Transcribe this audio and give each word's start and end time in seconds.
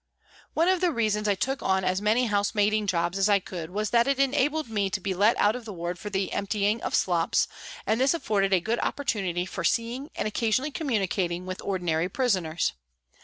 One 0.55 0.67
of 0.67 0.81
the 0.81 0.89
reasons 0.89 1.27
I 1.27 1.35
took 1.35 1.61
on 1.61 1.83
as 1.83 2.01
many 2.01 2.25
house 2.25 2.55
maiding 2.55 2.87
jobs 2.87 3.19
as 3.19 3.29
I 3.29 3.37
could 3.39 3.69
was 3.69 3.91
that 3.91 4.07
it 4.07 4.17
enabled 4.17 4.67
me 4.67 4.89
to 4.89 4.99
be 4.99 5.13
let 5.13 5.37
out 5.37 5.55
of 5.55 5.63
the 5.63 5.73
ward 5.73 5.99
for 5.99 6.09
the 6.09 6.33
emptying 6.33 6.81
of 6.81 6.95
slops, 6.95 7.47
and 7.85 8.01
this 8.01 8.15
afforded 8.15 8.51
a 8.51 8.59
good 8.59 8.79
opportunity 8.79 9.45
for 9.45 9.63
seeing 9.63 10.09
and 10.15 10.27
occasionally 10.27 10.71
communicating 10.71 11.45
with 11.45 11.61
ordinary 11.63 12.09
prisoners. 12.09 12.73